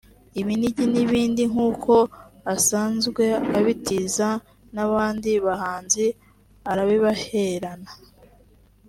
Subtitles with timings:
[0.41, 1.93] ibinigi n’ibindi nk’uko
[2.55, 3.23] asanzwe
[3.57, 4.29] abitiza
[4.75, 6.05] n’abandi bahanzi
[6.71, 7.91] arabiherana